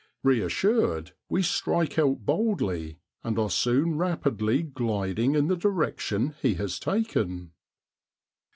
Eeassured, 0.25 1.11
we 1.29 1.43
strike 1.43 1.99
out 1.99 2.25
boldly, 2.25 2.97
and 3.23 3.37
are 3.37 3.51
soon 3.51 3.99
rapidly 3.99 4.63
gliding 4.63 5.35
in 5.35 5.45
the 5.47 5.55
direction 5.55 6.33
he 6.41 6.55
has 6.55 6.79
taken. 6.79 7.51